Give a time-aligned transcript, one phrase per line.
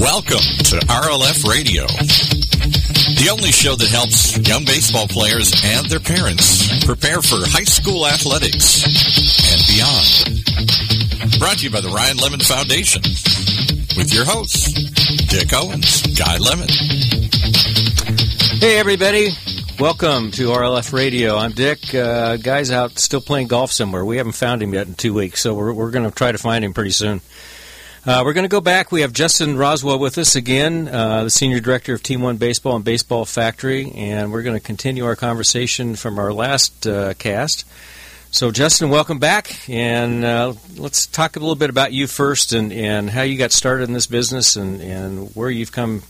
[0.00, 0.42] Welcome
[0.74, 7.22] to RLF Radio, the only show that helps young baseball players and their parents prepare
[7.22, 8.82] for high school athletics
[9.54, 11.38] and beyond.
[11.38, 13.02] Brought to you by the Ryan Lemon Foundation
[13.96, 14.72] with your hosts,
[15.30, 16.68] Dick Owens, Guy Lemon.
[18.58, 19.30] Hey, everybody.
[19.78, 21.36] Welcome to RLF Radio.
[21.36, 21.94] I'm Dick.
[21.94, 24.04] Uh, guy's out still playing golf somewhere.
[24.04, 26.38] We haven't found him yet in two weeks, so we're, we're going to try to
[26.38, 27.20] find him pretty soon.
[28.06, 28.92] Uh, we're going to go back.
[28.92, 32.76] We have Justin Roswell with us again, uh, the Senior Director of Team One Baseball
[32.76, 37.64] and Baseball Factory, and we're going to continue our conversation from our last uh, cast.
[38.30, 42.74] So, Justin, welcome back, and uh, let's talk a little bit about you first and,
[42.74, 46.02] and how you got started in this business and, and where you've come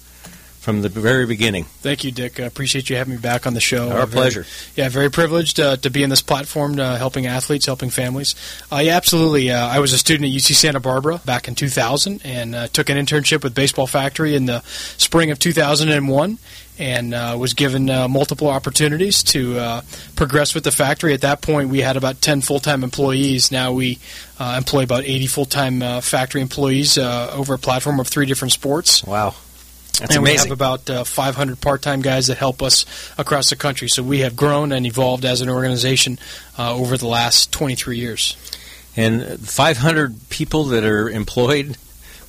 [0.64, 1.64] from the very beginning.
[1.82, 2.40] Thank you, Dick.
[2.40, 3.90] I appreciate you having me back on the show.
[3.90, 4.46] Our very- pleasure.
[4.74, 8.34] Yeah, very privileged uh, to be in this platform, uh, helping athletes, helping families.
[8.72, 9.50] Uh, yeah, absolutely.
[9.50, 12.88] Uh, I was a student at UC Santa Barbara back in 2000 and uh, took
[12.88, 16.38] an internship with Baseball Factory in the spring of 2001
[16.78, 19.82] and uh, was given uh, multiple opportunities to uh,
[20.16, 21.12] progress with the factory.
[21.12, 23.52] At that point, we had about 10 full time employees.
[23.52, 23.98] Now we
[24.40, 28.26] uh, employ about 80 full time uh, factory employees uh, over a platform of three
[28.26, 29.34] different sports Wow.
[29.98, 32.84] That's and we have about uh, 500 part-time guys that help us
[33.16, 33.88] across the country.
[33.88, 36.18] So we have grown and evolved as an organization
[36.58, 38.36] uh, over the last 23 years.
[38.96, 41.76] and 500 people that are employed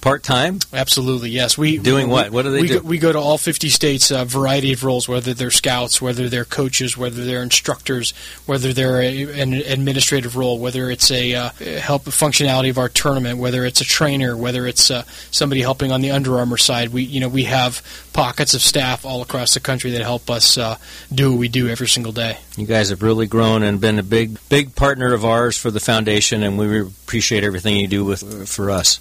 [0.05, 0.59] part time.
[0.71, 1.57] Absolutely, yes.
[1.57, 2.31] We Doing we- what?
[2.31, 2.79] What do they we do?
[2.79, 6.29] Go, we go to all 50 states, a variety of roles, whether they're scouts, whether
[6.29, 8.11] they're coaches, whether they're instructors,
[8.45, 13.39] whether they're a, an administrative role, whether it's a uh, help functionality of our tournament,
[13.39, 16.89] whether it's a trainer, whether it's uh, somebody helping on the Under Armour side.
[16.89, 17.81] We you know we have
[18.13, 20.77] pockets of staff all across the country that help us uh,
[21.11, 22.37] do what we do every single day.
[22.57, 25.79] You guys have really grown and been a big, big partner of ours for the
[25.79, 28.99] foundation, and we appreciate everything you do with for us.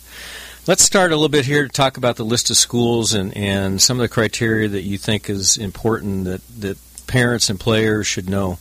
[0.66, 3.82] Let's start a little bit here to talk about the list of schools and, and
[3.82, 8.30] some of the criteria that you think is important that, that parents and players should
[8.30, 8.58] know.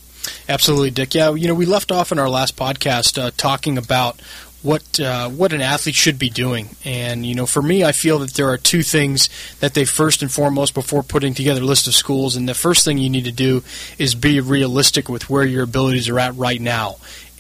[0.50, 1.16] Absolutely, Dick.
[1.16, 4.20] Yeah, you know, we left off in our last podcast uh, talking about
[4.64, 8.20] what uh, what an athlete should be doing, and you know, for me, I feel
[8.20, 9.30] that there are two things
[9.60, 12.36] that they first and foremost before putting together a list of schools.
[12.38, 13.64] And the first thing you need to do
[13.98, 16.96] is be realistic with where your abilities are at right now.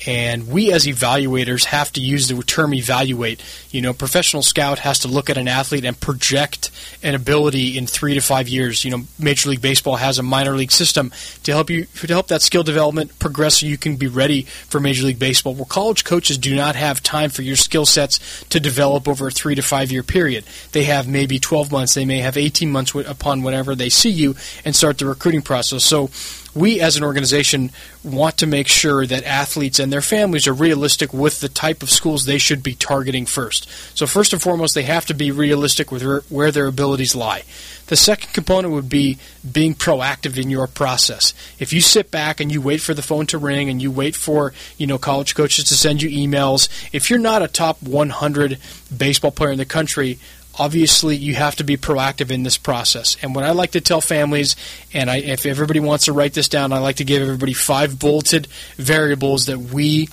[0.06, 3.42] And we as evaluators have to use the term evaluate.
[3.72, 6.72] You know, professional scout has to look at an athlete and project
[7.02, 8.84] an ability in three to five years.
[8.84, 11.12] You know, Major League Baseball has a minor league system
[11.44, 14.80] to help you to help that skill development progress so you can be ready for
[14.80, 15.54] Major League Baseball.
[15.54, 19.32] Well, college coaches do not have time for your skill sets to develop over a
[19.32, 20.44] three to five year period.
[20.72, 24.36] They have maybe 12 months, they may have 18 months upon whenever they see you
[24.66, 25.84] and start the recruiting process.
[25.84, 26.10] So
[26.56, 27.72] we as an organization
[28.04, 31.90] want to make sure that athletes and their families are realistic with the type of
[31.90, 33.68] schools they should be targeting first.
[33.98, 37.44] So first and foremost, they have to be realistic with where- their abilities lie.
[37.88, 39.18] The second component would be
[39.50, 41.34] being proactive in your process.
[41.60, 44.16] If you sit back and you wait for the phone to ring and you wait
[44.16, 48.58] for, you know, college coaches to send you emails, if you're not a top 100
[48.96, 50.20] baseball player in the country,
[50.60, 53.18] obviously you have to be proactive in this process.
[53.22, 54.56] And what I like to tell families,
[54.94, 58.00] and I, if everybody wants to write this down, I like to give everybody five
[58.00, 58.48] bulleted
[58.78, 60.10] variables that we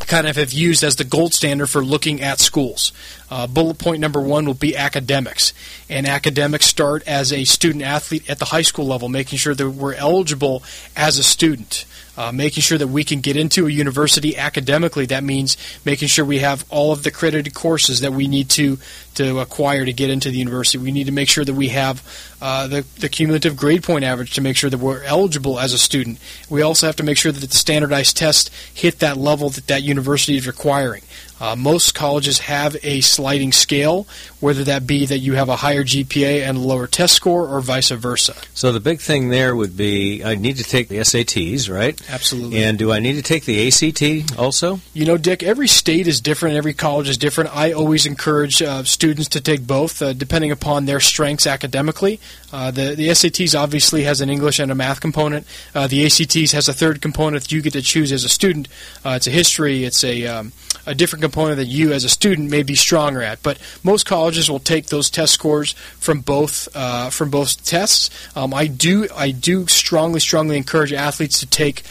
[0.00, 2.92] kind of have used as the gold standard for looking at schools.
[3.30, 5.52] Uh, bullet point number one will be academics.
[5.88, 9.70] And academics start as a student athlete at the high school level, making sure that
[9.70, 10.62] we're eligible
[10.96, 11.84] as a student.
[12.18, 15.06] Uh, making sure that we can get into a university academically.
[15.06, 18.76] That means making sure we have all of the credited courses that we need to
[19.14, 20.78] to acquire to get into the university.
[20.78, 22.02] We need to make sure that we have
[22.42, 25.78] uh, the, the cumulative grade point average to make sure that we're eligible as a
[25.78, 26.18] student.
[26.50, 29.84] We also have to make sure that the standardized tests hit that level that that
[29.84, 31.02] university is requiring.
[31.40, 34.06] Uh, most colleges have a sliding scale,
[34.40, 37.60] whether that be that you have a higher GPA and a lower test score, or
[37.60, 38.34] vice versa.
[38.54, 42.00] So the big thing there would be I need to take the SATs, right?
[42.10, 42.62] Absolutely.
[42.62, 44.80] And do I need to take the ACT also?
[44.94, 47.54] You know, Dick, every state is different, every college is different.
[47.56, 52.20] I always encourage uh, students to take both, uh, depending upon their strengths academically.
[52.52, 55.46] Uh, the, the SATs obviously has an English and a math component.
[55.74, 58.68] Uh, the ACTs has a third component that you get to choose as a student.
[59.04, 60.52] Uh, it's a history, it's a, um,
[60.88, 63.42] a different component that you as a student may be stronger at.
[63.42, 68.10] But most colleges will take those test scores from both uh, from both tests.
[68.34, 71.82] Um, I do I do strongly strongly encourage athletes to take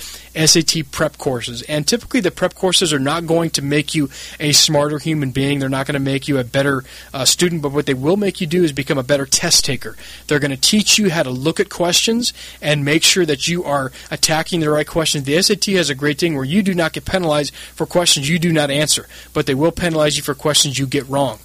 [0.45, 1.61] SAT prep courses.
[1.63, 5.59] And typically, the prep courses are not going to make you a smarter human being.
[5.59, 7.61] They're not going to make you a better uh, student.
[7.61, 9.95] But what they will make you do is become a better test taker.
[10.27, 13.63] They're going to teach you how to look at questions and make sure that you
[13.63, 15.23] are attacking the right questions.
[15.23, 18.39] The SAT has a great thing where you do not get penalized for questions you
[18.39, 21.39] do not answer, but they will penalize you for questions you get wrong.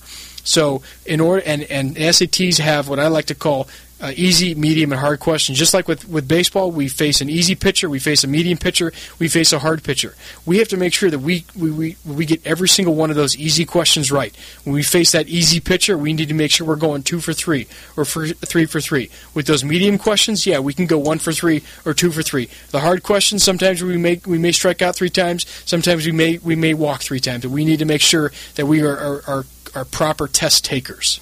[0.44, 3.68] So in order and and SATs have what I like to call
[4.02, 5.56] uh, easy, medium, and hard questions.
[5.56, 8.92] Just like with, with baseball, we face an easy pitcher, we face a medium pitcher,
[9.20, 10.16] we face a hard pitcher.
[10.44, 13.16] We have to make sure that we, we, we, we get every single one of
[13.16, 14.34] those easy questions right.
[14.64, 17.32] When we face that easy pitcher, we need to make sure we're going two for
[17.32, 19.08] three or for three for three.
[19.34, 22.48] With those medium questions, yeah, we can go one for three or two for three.
[22.70, 26.38] The hard questions, sometimes we may we may strike out three times, sometimes we may
[26.38, 27.42] we may walk three times.
[27.42, 29.44] But we need to make sure that we are, are, are,
[29.76, 31.20] are proper test takers.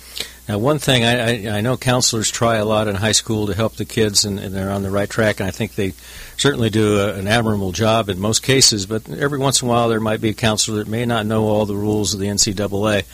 [0.51, 3.55] Now, one thing I, I, I, know counselors try a lot in high school to
[3.55, 5.93] help the kids, and, and they're on the right track, and I think they
[6.37, 8.85] certainly do a, an admirable job in most cases.
[8.85, 11.45] But every once in a while, there might be a counselor that may not know
[11.45, 13.05] all the rules of the NCAA.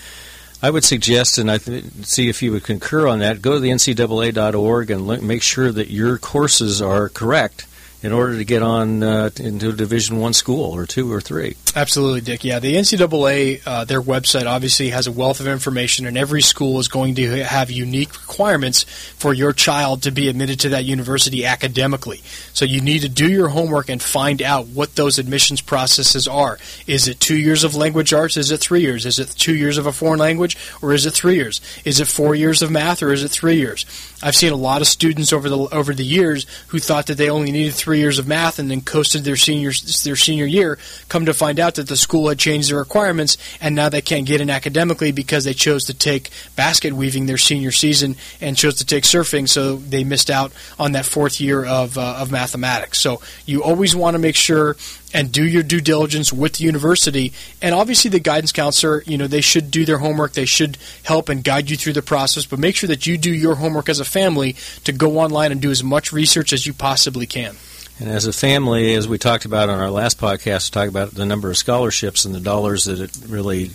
[0.63, 3.61] I would suggest, and I th- see if you would concur on that, go to
[3.61, 7.67] the NCAA.org and look, make sure that your courses are correct
[8.03, 11.57] in order to get on uh, into a Division One school or two or three.
[11.77, 12.43] Absolutely, Dick.
[12.43, 16.79] Yeah, the NCAA, uh, their website obviously has a wealth of information, and every school
[16.79, 18.85] is going to have unique requirements
[19.19, 22.23] for your child to be admitted to that university academically.
[22.55, 26.59] So you need to do your homework and find out what those admissions processes are.
[26.87, 28.39] Is it two years of language arts?
[28.39, 29.05] Is it three years?
[29.05, 31.61] Is it two years of a foreign language, or is it three years?
[31.85, 33.85] Is it four years of math, or is it three years?
[34.23, 37.29] I've seen a lot of students over the over the years who thought that they
[37.29, 39.73] only needed three years of math and then coasted their senior
[40.05, 40.79] their senior year.
[41.11, 44.27] Come to find out that the school had changed the requirements and now they can't
[44.27, 48.77] get in academically because they chose to take basket weaving their senior season and chose
[48.77, 53.01] to take surfing, so they missed out on that fourth year of uh, of mathematics.
[53.01, 54.77] So you always want to make sure
[55.15, 57.33] and do your due diligence with the university.
[57.63, 60.33] And obviously, the guidance counselor, you know, they should do their homework.
[60.33, 62.45] They should help and guide you through the process.
[62.45, 65.61] But make sure that you do your homework as a family to go online and
[65.61, 67.57] do as much research as you possibly can.
[67.99, 71.25] And as a family, as we talked about on our last podcast, talk about the
[71.25, 73.71] number of scholarships and the dollars that it really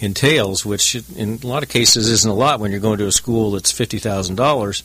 [0.00, 3.12] entails, which in a lot of cases isn't a lot when you're going to a
[3.12, 4.82] school that's fifty thousand dollars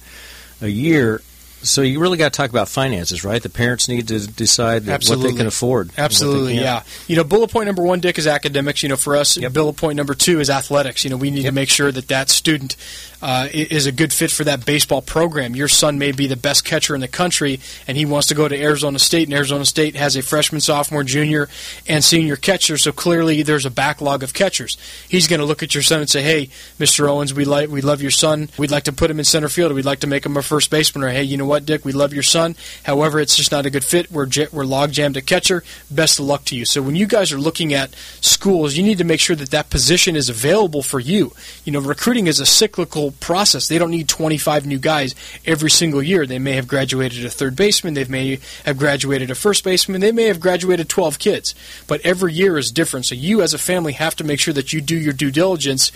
[0.61, 1.21] a year
[1.63, 3.41] so you really got to talk about finances, right?
[3.41, 5.91] The parents need to decide what they can afford.
[5.97, 6.83] Absolutely, yeah.
[7.07, 8.83] You know, bullet point number one, Dick, is academics.
[8.83, 9.53] You know, for us, yep.
[9.53, 11.03] bullet point number two is athletics.
[11.03, 11.51] You know, we need yep.
[11.51, 12.75] to make sure that that student
[13.21, 15.55] uh, is a good fit for that baseball program.
[15.55, 18.47] Your son may be the best catcher in the country, and he wants to go
[18.47, 21.47] to Arizona State, and Arizona State has a freshman, sophomore, junior,
[21.87, 22.77] and senior catcher.
[22.77, 24.77] So clearly, there's a backlog of catchers.
[25.07, 26.49] He's going to look at your son and say, "Hey,
[26.79, 27.07] Mr.
[27.07, 28.49] Owens, we like we love your son.
[28.57, 29.73] We'd like to put him in center field.
[29.73, 31.83] We'd like to make him a first baseman." Or, "Hey, you know what, Dick?
[31.83, 32.55] We love your son.
[32.83, 34.09] However, it's just not a good fit.
[34.09, 35.63] We're we're log jammed at catcher.
[35.89, 38.97] Best of luck to you." So when you guys are looking at schools, you need
[38.99, 41.33] to make sure that that position is available for you.
[41.65, 43.67] You know, recruiting is a cyclical process.
[43.67, 45.13] They don't need 25 new guys
[45.45, 46.25] every single year.
[46.25, 50.13] They may have graduated a third baseman, they may have graduated a first baseman, they
[50.13, 51.53] may have graduated 12 kids.
[51.85, 53.07] But every year is different.
[53.07, 55.91] So you as a family have to make sure that you do your due diligence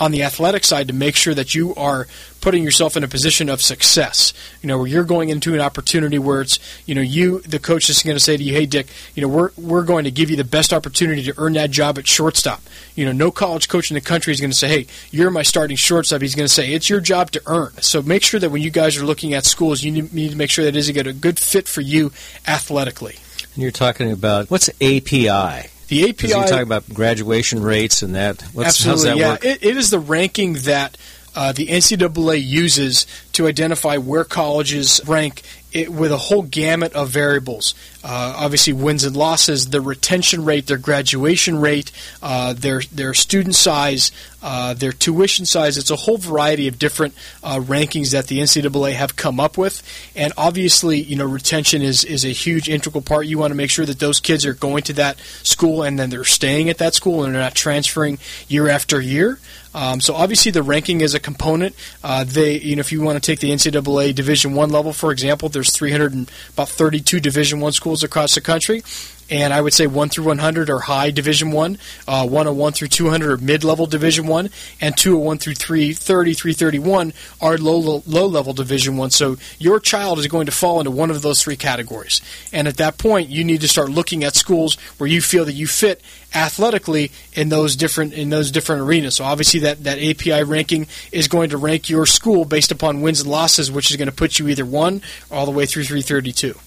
[0.00, 2.08] on the athletic side to make sure that you are
[2.40, 4.32] putting yourself in a position of success.
[4.62, 7.88] You know, where you're going into an opportunity where it's, you know, you the coach
[7.90, 10.30] is going to say to you, "Hey, Dick, you know, we're we're going to give
[10.30, 12.62] you the best opportunity to earn that job at shortstop."
[12.94, 15.42] You know, no college coach in the country is going to say, "Hey, you're my
[15.42, 18.50] starting shortstop." He's going to say, "It's your job to earn." So make sure that
[18.50, 20.88] when you guys are looking at schools, you need to make sure that it is
[20.88, 22.12] a good fit for you
[22.46, 23.16] athletically.
[23.54, 25.68] And you're talking about what's API?
[25.88, 26.28] The API.
[26.28, 28.42] You talk about graduation rates and that.
[28.52, 29.30] What's, absolutely, that yeah.
[29.30, 29.44] Work?
[29.44, 30.96] It, it is the ranking that
[31.34, 37.08] uh, the NCAA uses to identify where colleges rank it, with a whole gamut of
[37.10, 37.74] variables.
[38.02, 43.54] Uh, obviously, wins and losses, their retention rate, their graduation rate, uh, their their student
[43.54, 44.10] size,
[44.42, 45.76] uh, their tuition size.
[45.76, 49.82] It's a whole variety of different uh, rankings that the NCAA have come up with.
[50.16, 53.26] And obviously, you know, retention is is a huge integral part.
[53.26, 56.10] You want to make sure that those kids are going to that school and then
[56.10, 59.38] they're staying at that school and they're not transferring year after year.
[59.74, 61.74] Um, so obviously, the ranking is a component.
[62.02, 65.12] Uh, they, you know, if you want to take the NCAA Division One level, for
[65.12, 68.82] example, there's 300 and about 32 Division One schools across the country
[69.30, 73.30] and I would say one through 100 are high Division One, uh, 101 through 200
[73.30, 79.10] are mid-level Division One, and 201 through 330, 331 are low low level Division One.
[79.10, 82.20] So your child is going to fall into one of those three categories,
[82.52, 85.52] and at that point, you need to start looking at schools where you feel that
[85.52, 86.02] you fit
[86.34, 89.16] athletically in those different in those different arenas.
[89.16, 93.20] So obviously, that that API ranking is going to rank your school based upon wins
[93.20, 96.58] and losses, which is going to put you either one all the way through 332.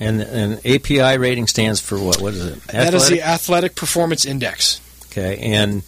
[0.00, 2.20] And an API rating stands for what?
[2.20, 2.52] What is it?
[2.52, 2.72] Athletic?
[2.72, 4.80] That is the Athletic Performance Index.
[5.10, 5.82] Okay, and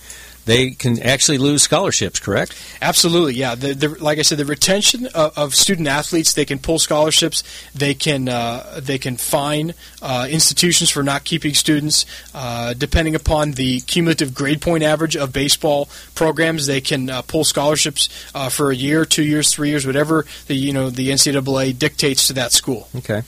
[0.47, 2.57] they can actually lose scholarships, correct?
[2.81, 3.55] Absolutely, yeah.
[3.55, 7.45] The, the, like I said, the retention of, of, student athletes, they can pull scholarships,
[7.75, 12.07] they can uh, they can fine uh, institutions for not keeping students.
[12.35, 17.45] Uh, depending upon the cumulative grade point average of baseball programs, they can uh, pull
[17.45, 21.79] scholarships uh, for a year, two years, three years, whatever the you know the NCAA
[21.79, 22.89] dictates to that school.
[22.97, 23.23] Okay.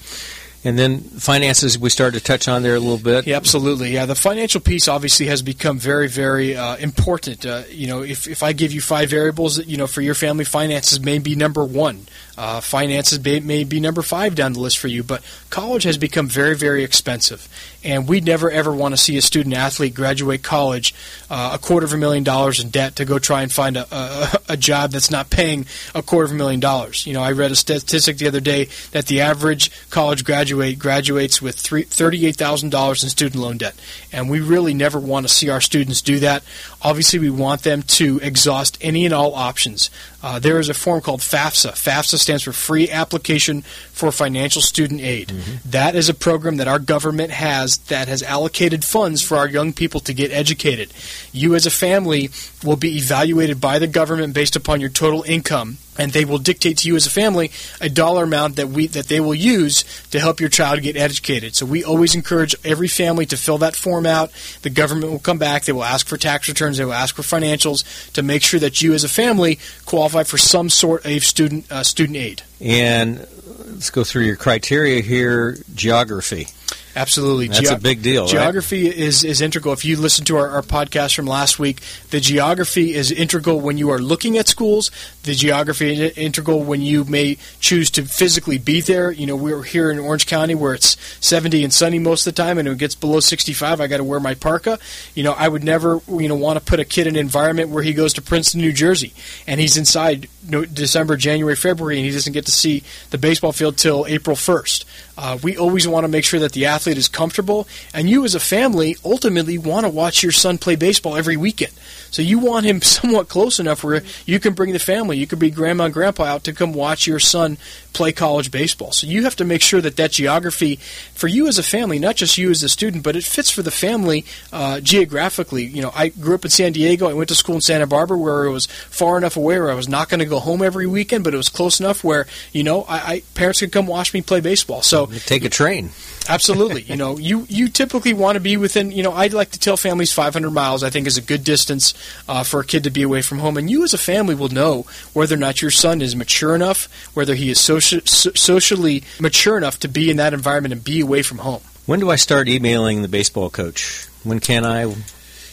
[0.65, 3.27] And then finances, we started to touch on there a little bit.
[3.27, 3.91] Yeah, absolutely.
[3.91, 7.45] Yeah, the financial piece obviously has become very, very uh, important.
[7.45, 10.45] Uh, you know, if, if I give you five variables, you know, for your family,
[10.45, 12.07] finances may be number one.
[12.39, 15.99] Uh, finances may, may be number five down the list for you, but college has
[15.99, 17.49] become very, very expensive.
[17.85, 20.95] And we never ever want to see a student athlete graduate college
[21.31, 23.87] uh, a quarter of a million dollars in debt to go try and find a,
[23.91, 27.07] a, a job that's not paying a quarter of a million dollars.
[27.07, 31.41] You know, I read a statistic the other day that the average college graduate graduates
[31.41, 33.75] with $38,000 in student loan debt.
[34.13, 36.43] And we really never want to see our students do that.
[36.83, 39.91] Obviously, we want them to exhaust any and all options.
[40.23, 41.73] Uh, there is a form called FAFSA.
[41.73, 45.29] FAFSA stands for Free Application for Financial Student Aid.
[45.29, 45.71] Mm-hmm.
[45.71, 47.33] That is a program that our government
[47.73, 50.93] has that has allocated funds for our young people to get educated.
[51.33, 52.31] You, as a family,
[52.65, 56.79] will be evaluated by the government based upon your total income and they will dictate
[56.79, 60.19] to you as a family a dollar amount that we that they will use to
[60.19, 61.55] help your child get educated.
[61.55, 64.31] So we always encourage every family to fill that form out.
[64.63, 67.23] The government will come back, they will ask for tax returns, they will ask for
[67.23, 71.71] financials to make sure that you as a family qualify for some sort of student
[71.71, 72.43] uh, student aid.
[72.59, 73.27] And
[73.67, 76.47] let's go through your criteria here, geography.
[76.95, 78.27] Absolutely, that's Geo- a big deal.
[78.27, 78.97] Geography right?
[78.97, 79.73] is is integral.
[79.73, 81.81] If you listen to our, our podcast from last week,
[82.11, 84.91] the geography is integral when you are looking at schools.
[85.23, 89.11] The geography is integral when you may choose to physically be there.
[89.11, 92.43] You know, we're here in Orange County where it's 70 and sunny most of the
[92.43, 93.81] time, and it gets below 65.
[93.81, 94.79] I got to wear my parka.
[95.15, 97.71] You know, I would never you know want to put a kid in an environment
[97.71, 99.15] where he goes to Princeton, New Jersey,
[99.47, 103.77] and he's inside December, January, February, and he doesn't get to see the baseball field
[103.77, 104.85] till April 1st.
[105.17, 108.35] Uh, we always want to make sure that the athlete is comfortable, and you as
[108.35, 111.73] a family ultimately want to watch your son play baseball every weekend.
[112.11, 115.39] So you want him somewhat close enough where you can bring the family, you can
[115.39, 117.59] bring grandma and grandpa out to come watch your son
[117.93, 118.93] play college baseball.
[118.93, 120.77] So you have to make sure that that geography
[121.15, 123.63] for you as a family, not just you as a student, but it fits for
[123.63, 125.65] the family uh, geographically.
[125.65, 127.09] You know, I grew up in San Diego.
[127.09, 129.75] I went to school in Santa Barbara where it was far enough away where I
[129.75, 132.63] was not going to go home every weekend, but it was close enough where you
[132.63, 134.83] know I, I parents could come watch me play baseball.
[134.83, 135.91] So take a train.
[136.29, 136.83] Absolutely.
[136.83, 139.77] you know, you, you typically want to be within, you know, I'd like to tell
[139.77, 141.95] families 500 miles, I think, is a good distance
[142.29, 143.57] uh, for a kid to be away from home.
[143.57, 146.89] And you as a family will know whether or not your son is mature enough,
[147.15, 151.01] whether he is soci- so- socially mature enough to be in that environment and be
[151.01, 151.61] away from home.
[151.87, 154.07] When do I start emailing the baseball coach?
[154.23, 154.95] When can I?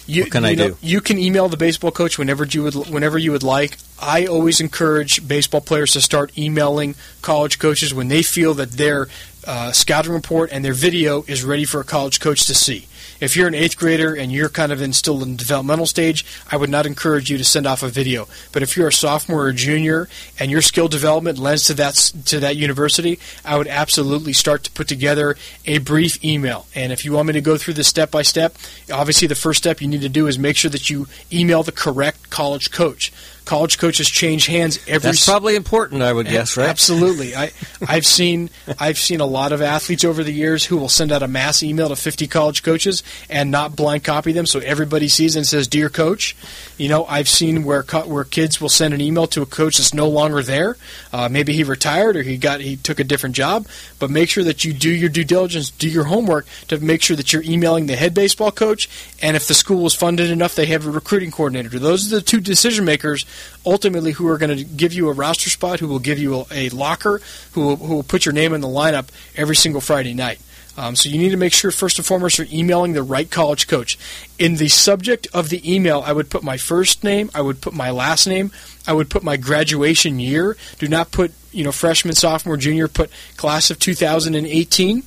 [0.06, 0.78] You, what can you I know, do?
[0.82, 3.78] You can email the baseball coach whenever you would whenever you would like.
[4.02, 9.08] I always encourage baseball players to start emailing college coaches when they feel that their
[9.50, 12.86] uh, scouting report and their video is ready for a college coach to see.
[13.20, 16.24] If you're an eighth grader and you're kind of in still in the developmental stage,
[16.52, 18.28] I would not encourage you to send off a video.
[18.52, 21.96] But if you're a sophomore or junior and your skill development lends to that
[22.28, 26.68] to that university, I would absolutely start to put together a brief email.
[26.76, 28.56] And if you want me to go through this step by step,
[28.94, 31.72] obviously the first step you need to do is make sure that you email the
[31.72, 33.12] correct college coach
[33.50, 35.10] college coaches change hands every.
[35.10, 36.70] That's probably important, I would guess, right?
[36.70, 37.36] Absolutely.
[37.36, 37.52] I,
[37.88, 41.24] I've seen I've seen a lot of athletes over the years who will send out
[41.24, 45.36] a mass email to 50 college coaches and not blind copy them, so everybody sees
[45.36, 46.36] and says, "Dear coach."
[46.78, 49.96] You know, I've seen where where kids will send an email to a coach that's
[49.96, 50.78] no longer there.
[51.12, 53.68] Uh, maybe he retired or he got he took a different job.
[53.98, 57.18] But make sure that you do your due diligence, do your homework to make sure
[57.18, 58.88] that you're emailing the head baseball coach,
[59.24, 61.80] and if the school is funded enough, they have a recruiting coordinator.
[61.80, 63.26] Those are the two decision makers
[63.66, 66.46] ultimately who are going to give you a roster spot, who will give you a,
[66.52, 67.22] a locker,
[67.54, 70.40] who will, who will put your name in the lineup every single Friday night.
[70.78, 73.68] Um, so you need to make sure first and foremost you're emailing the right college
[73.68, 74.00] coach.
[74.38, 77.74] In the subject of the email, I would put my first name, I would put
[77.74, 78.52] my last name,
[78.88, 80.56] I would put my graduation year.
[80.78, 82.88] Do not put you know freshman, sophomore, junior.
[82.88, 85.04] Put class of 2018.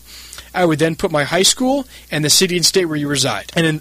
[0.55, 3.51] I would then put my high school and the city and state where you reside.
[3.57, 3.81] And then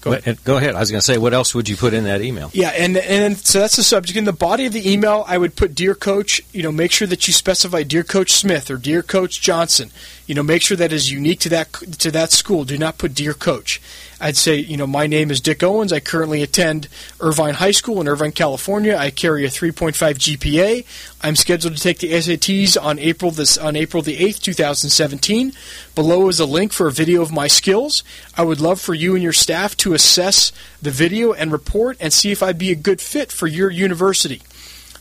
[0.00, 0.38] Go ahead.
[0.44, 0.76] Go ahead.
[0.76, 2.50] I was going to say, what else would you put in that email?
[2.52, 4.16] Yeah, and and so that's the subject.
[4.16, 7.08] In the body of the email, I would put "Dear Coach." You know, make sure
[7.08, 9.90] that you specify "Dear Coach Smith" or "Dear Coach Johnson."
[10.26, 12.64] You know, make sure that is unique to that to that school.
[12.64, 13.80] Do not put "Dear Coach."
[14.20, 15.92] I'd say, you know, my name is Dick Owens.
[15.92, 16.88] I currently attend
[17.20, 18.96] Irvine High School in Irvine, California.
[18.96, 20.84] I carry a 3.5 GPA.
[21.22, 25.52] I'm scheduled to take the SATs on April this on April the 8th, 2017.
[25.94, 28.02] Below is a link for a video of my skills.
[28.36, 32.12] I would love for you and your staff to assess the video and report and
[32.12, 34.42] see if I'd be a good fit for your university.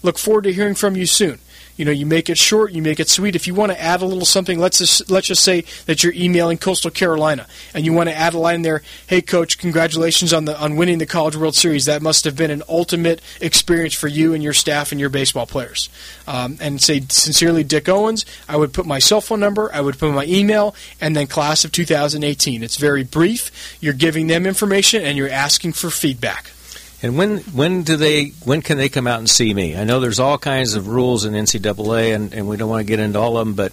[0.04, 1.40] Look forward to hearing from you soon.
[1.78, 3.36] You know, you make it short, you make it sweet.
[3.36, 6.14] If you want to add a little something, let's just, let's just say that you're
[6.14, 8.82] emailing Coastal Carolina and you want to add a line there.
[9.06, 11.86] Hey, coach, congratulations on the on winning the College World Series.
[11.86, 15.46] That must have been an ultimate experience for you and your staff and your baseball
[15.46, 15.90] players.
[16.28, 18.26] Um, and say sincerely, Dick Owens.
[18.50, 21.64] I would put my cell phone number, I would put my email, and then class
[21.64, 22.64] of 2018.
[22.64, 23.78] It's very brief.
[23.80, 26.52] You're giving them information and you're asking for feedback.
[27.04, 29.78] And when when do they when can they come out and see me?
[29.78, 32.88] I know there's all kinds of rules in NCAA, and, and we don't want to
[32.88, 33.72] get into all of them, but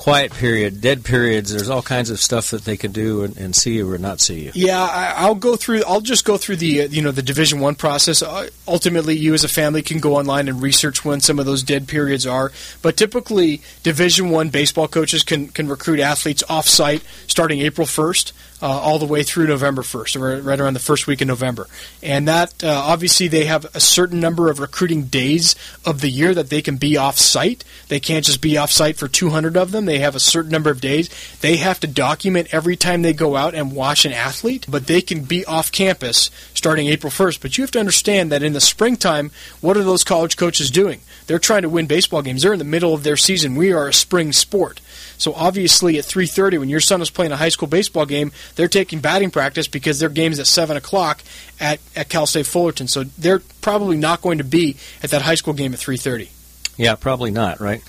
[0.00, 1.50] quiet period, dead periods.
[1.50, 4.18] There's all kinds of stuff that they can do and, and see you or not
[4.18, 4.50] see you.
[4.54, 5.82] Yeah, I, will go through.
[5.86, 8.22] I'll just go through the uh, you know the Division One process.
[8.22, 11.62] Uh, ultimately, you as a family can go online and research when some of those
[11.62, 12.50] dead periods are.
[12.80, 18.32] But typically, Division One baseball coaches can can recruit athletes off site starting April first
[18.62, 21.66] uh, all the way through November 1st, or right around the first week in November.
[22.02, 26.34] And that, uh, obviously, they have a certain number of recruiting days of the year
[26.34, 27.64] that they can be off site.
[27.88, 29.88] They can't just be off site for 200 of them.
[29.90, 31.10] They have a certain number of days.
[31.40, 35.00] They have to document every time they go out and watch an athlete, but they
[35.00, 37.40] can be off campus starting April 1st.
[37.40, 41.00] But you have to understand that in the springtime, what are those college coaches doing?
[41.26, 42.42] They're trying to win baseball games.
[42.42, 43.56] They're in the middle of their season.
[43.56, 44.80] We are a spring sport.
[45.18, 48.68] So obviously at 3:30, when your son is playing a high school baseball game, they're
[48.68, 51.20] taking batting practice because their game's at seven o'clock
[51.58, 52.86] at, at Cal State Fullerton.
[52.86, 56.28] So they're probably not going to be at that high school game at 3:30.
[56.76, 57.60] Yeah, probably not.
[57.60, 57.82] Right.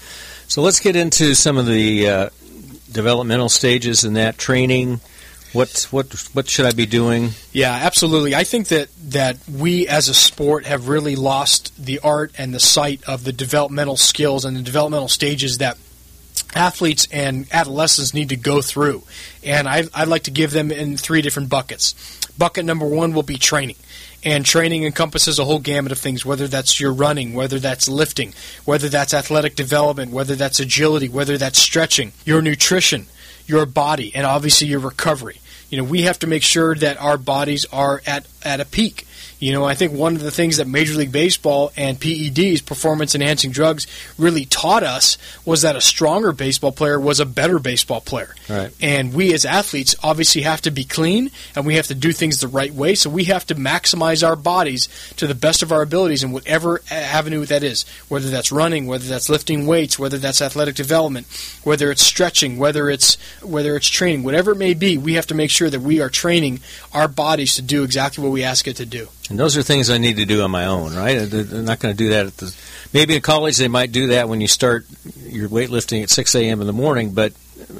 [0.51, 2.29] So let's get into some of the uh,
[2.91, 4.99] developmental stages in that training.
[5.53, 7.29] What what what should I be doing?
[7.53, 8.35] Yeah, absolutely.
[8.35, 12.59] I think that that we as a sport have really lost the art and the
[12.59, 15.77] sight of the developmental skills and the developmental stages that
[16.53, 19.03] athletes and adolescents need to go through.
[19.45, 21.95] And I, would like to give them in three different buckets.
[22.37, 23.77] Bucket number one will be training.
[24.23, 28.33] And training encompasses a whole gamut of things, whether that's your running, whether that's lifting,
[28.65, 33.07] whether that's athletic development, whether that's agility, whether that's stretching, your nutrition,
[33.47, 35.41] your body, and obviously your recovery.
[35.71, 39.07] You know, we have to make sure that our bodies are at, at a peak.
[39.41, 43.15] You know, I think one of the things that Major League Baseball and PEDs, performance
[43.15, 48.01] enhancing drugs, really taught us was that a stronger baseball player was a better baseball
[48.01, 48.35] player.
[48.47, 48.71] Right.
[48.79, 52.39] And we as athletes obviously have to be clean and we have to do things
[52.39, 52.93] the right way.
[52.93, 54.87] So we have to maximize our bodies
[55.17, 59.05] to the best of our abilities in whatever avenue that is, whether that's running, whether
[59.05, 61.25] that's lifting weights, whether that's athletic development,
[61.63, 65.35] whether it's stretching, whether it's whether it's training, whatever it may be, we have to
[65.35, 66.59] make sure that we are training
[66.93, 69.07] our bodies to do exactly what we ask it to do.
[69.31, 71.17] And those are things I need to do on my own, right?
[71.17, 72.53] Uh, they're not going to do that at the.
[72.91, 74.85] Maybe in college they might do that when you start
[75.23, 76.59] your weightlifting at 6 a.m.
[76.59, 77.31] in the morning, but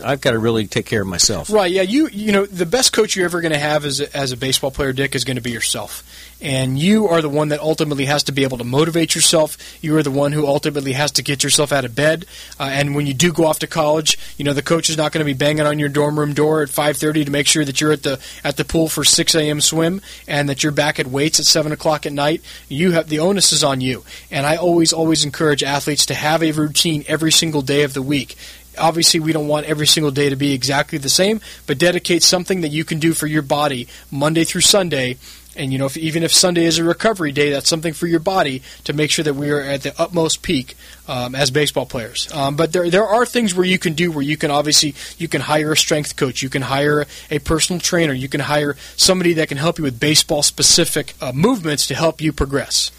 [0.04, 1.50] I've got to really take care of myself.
[1.50, 1.72] Right.
[1.72, 1.82] Yeah.
[1.82, 4.38] You you know the best coach you're ever going to have as a, as a
[4.38, 6.04] baseball player, Dick, is going to be yourself,
[6.42, 9.58] and you are the one that ultimately has to be able to motivate yourself.
[9.82, 12.26] You are the one who ultimately has to get yourself out of bed.
[12.60, 15.12] Uh, and when you do go off to college, you know the coach is not
[15.12, 17.80] going to be banging on your dorm room door at 5:30 to make sure that
[17.80, 19.62] you're at the at the pool for 6 a.m.
[19.62, 22.42] swim and that you're back at weights at 7 o'clock at night.
[22.68, 24.04] You have the onus is on you.
[24.30, 28.02] And I always always encourage athletes to have a routine every single day of the
[28.02, 28.36] week
[28.78, 32.62] obviously we don't want every single day to be exactly the same, but dedicate something
[32.62, 35.18] that you can do for your body Monday through Sunday.
[35.54, 38.22] And you know, if, even if Sunday is a recovery day, that's something for your
[38.22, 40.78] body to make sure that we are at the utmost peak
[41.10, 42.32] um, as baseball players.
[42.34, 45.28] Um, but there, there are things where you can do where you can obviously you
[45.28, 49.34] can hire a strength coach, you can hire a personal trainer, you can hire somebody
[49.34, 52.92] that can help you with baseball specific uh, movements to help you progress.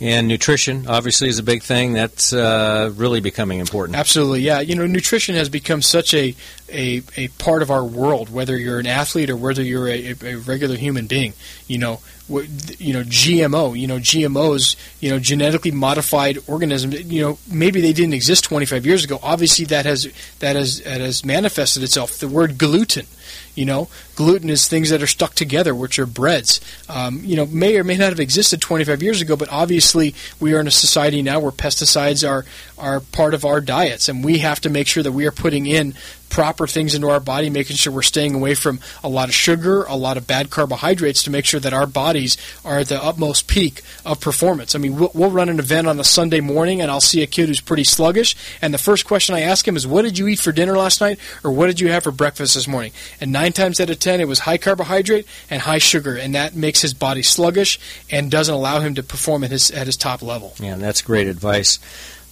[0.00, 1.92] And nutrition, obviously, is a big thing.
[1.92, 3.98] That's uh, really becoming important.
[3.98, 4.60] Absolutely, yeah.
[4.60, 6.34] You know, nutrition has become such a,
[6.70, 10.34] a, a part of our world, whether you're an athlete or whether you're a, a
[10.36, 11.34] regular human being.
[11.66, 17.02] You know, you know GMO, you know GMOs, you know genetically modified organisms.
[17.04, 19.18] You know maybe they didn't exist 25 years ago.
[19.22, 20.08] Obviously that has
[20.38, 22.18] that has that has manifested itself.
[22.18, 23.06] The word gluten,
[23.54, 26.60] you know, gluten is things that are stuck together, which are breads.
[26.88, 30.54] Um, you know, may or may not have existed 25 years ago, but obviously we
[30.54, 32.44] are in a society now where pesticides are
[32.78, 35.66] are part of our diets, and we have to make sure that we are putting
[35.66, 35.94] in
[36.30, 39.82] proper things into our body, making sure we're staying away from a lot of sugar,
[39.84, 43.48] a lot of bad carbohydrates to make sure that our bodies are at the utmost
[43.48, 44.74] peak of performance.
[44.74, 47.26] I mean, we'll, we'll run an event on a Sunday morning and I'll see a
[47.26, 50.28] kid who's pretty sluggish, and the first question I ask him is, What did you
[50.28, 51.18] eat for dinner last night?
[51.44, 52.92] or What did you have for breakfast this morning?
[53.20, 56.54] And nine times out of ten, it was high carbohydrate and high sugar, and that
[56.54, 57.78] makes his body sluggish
[58.10, 60.54] and doesn't allow him to perform at his, at his top level.
[60.60, 61.78] Yeah, that's great advice.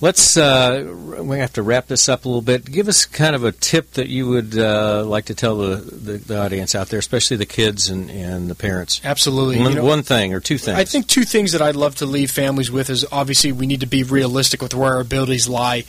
[0.00, 2.70] Let's uh, we have to wrap this up a little bit.
[2.70, 6.12] Give us kind of a tip that you would uh, like to tell the, the,
[6.18, 9.00] the, audience out there, especially the kids and, and the parents.
[9.02, 10.78] Absolutely, one, you know, one, thing or two things.
[10.78, 13.80] I think two things that I'd love to leave families with is obviously we need
[13.80, 15.84] to be realistic with where our abilities lie.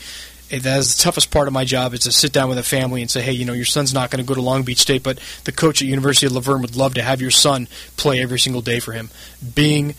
[0.50, 3.04] That is the toughest part of my job is to sit down with a family
[3.04, 5.04] and say, hey, you know, your son's not going to go to Long Beach State,
[5.04, 7.68] but the coach at University of La Verne would love to have your son
[7.98, 9.12] play every single day for him.
[9.54, 9.94] Being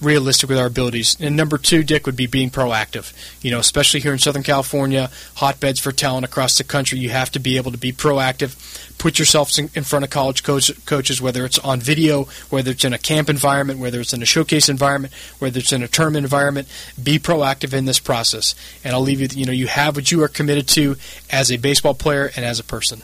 [0.00, 1.16] realistic with our abilities.
[1.20, 3.12] And number two, Dick, would be being proactive.
[3.42, 7.30] You know, especially here in Southern California, hotbeds for talent across the country, you have
[7.32, 8.56] to be able to be proactive.
[8.98, 12.92] Put yourself in front of college coach, coaches, whether it's on video, whether it's in
[12.92, 16.68] a camp environment, whether it's in a showcase environment, whether it's in a tournament environment.
[17.02, 18.54] Be proactive in this process.
[18.84, 20.96] And I'll leave you, you know, you have what you are committed to
[21.30, 23.02] as a baseball player and as a person.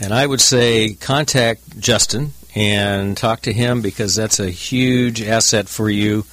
[0.00, 5.68] And I would say contact Justin and talk to him because that's a huge asset
[5.68, 6.24] for you